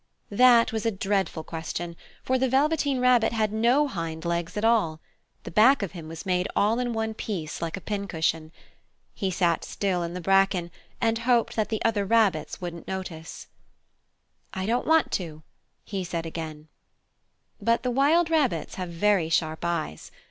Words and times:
That 0.31 0.73
was 0.73 0.83
a 0.83 0.89
dreadful 0.89 1.43
question, 1.43 1.95
for 2.23 2.39
the 2.39 2.49
Velveteen 2.49 2.99
Rabbit 2.99 3.33
had 3.33 3.53
no 3.53 3.87
hind 3.87 4.25
legs 4.25 4.57
at 4.57 4.65
all! 4.65 4.99
The 5.43 5.51
back 5.51 5.83
of 5.83 5.91
him 5.91 6.07
was 6.07 6.25
made 6.25 6.47
all 6.55 6.79
in 6.79 6.91
one 6.91 7.13
piece, 7.13 7.61
like 7.61 7.77
a 7.77 7.81
pincushion. 7.81 8.51
He 9.13 9.29
sat 9.29 9.63
still 9.63 10.01
in 10.01 10.15
the 10.15 10.19
bracken, 10.19 10.71
and 10.99 11.19
hoped 11.19 11.55
that 11.55 11.69
the 11.69 11.85
other 11.85 12.03
rabbits 12.03 12.59
wouldn't 12.59 12.87
notice. 12.87 13.45
"I 14.55 14.65
don't 14.65 14.87
want 14.87 15.11
to!" 15.11 15.43
he 15.85 16.03
said 16.03 16.25
again. 16.25 16.67
But 17.61 17.83
the 17.83 17.91
wild 17.91 18.31
rabbits 18.31 18.73
have 18.81 18.89
very 18.89 19.29
sharp 19.29 19.63
eyes. 19.63 20.09